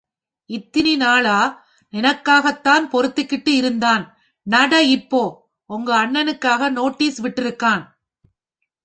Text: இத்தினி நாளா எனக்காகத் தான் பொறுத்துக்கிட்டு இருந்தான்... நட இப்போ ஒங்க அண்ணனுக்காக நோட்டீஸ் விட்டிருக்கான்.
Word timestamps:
இத்தினி 0.49 0.95
நாளா 0.95 1.35
எனக்காகத் 1.93 2.63
தான் 2.63 2.85
பொறுத்துக்கிட்டு 2.91 3.51
இருந்தான்... 3.55 4.03
நட 4.47 4.81
இப்போ 4.87 5.21
ஒங்க 5.69 5.89
அண்ணனுக்காக 5.97 6.69
நோட்டீஸ் 6.71 7.19
விட்டிருக்கான். 7.21 7.83